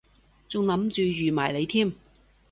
[0.49, 1.93] 仲諗住預埋你添